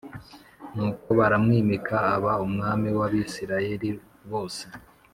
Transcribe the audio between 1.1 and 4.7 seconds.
baramwimika aba umwami w’Abisirayeli bose